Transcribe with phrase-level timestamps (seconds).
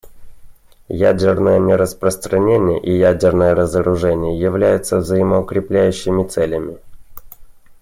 [1.03, 6.79] Ядерное нераспространение и ядерное разоружение являются взаимоукрепляющими целями.